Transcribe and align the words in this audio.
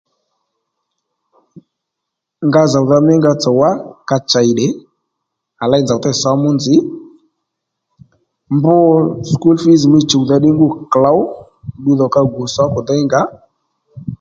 Nga 2.47 2.61
zòwdha 2.71 2.97
mí 3.05 3.13
nga 3.17 3.31
tsò 3.41 3.51
wá 3.59 3.69
ka 4.09 4.17
chèy 4.29 4.49
tdè 4.53 4.67
à 5.61 5.65
ley 5.71 5.81
nzòw 5.83 5.99
dey 6.03 6.17
sǒmu 6.21 6.49
nzǐ 6.57 6.75
mb 8.55 8.65
sùkúl 9.29 9.57
fǐz 9.63 9.81
mí 9.91 9.99
chùwdha 10.09 10.35
ddí 10.39 10.49
ngû 10.55 10.67
klǒw 10.91 11.21
ddudhò 11.81 12.07
ka 12.13 12.21
gù 12.33 12.41
sǒkò 12.55 12.79
déy 12.87 13.01
ngǎ 13.05 13.21